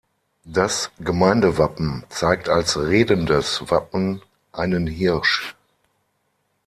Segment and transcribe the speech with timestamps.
[0.47, 5.55] Das Gemeindewappen zeigt als redendes Wappen einen Hirsch.